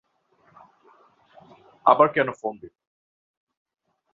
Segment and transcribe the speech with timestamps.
[1.85, 2.73] আবার কেন ফোন দিল?